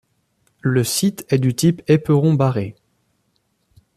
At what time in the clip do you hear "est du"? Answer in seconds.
1.31-1.53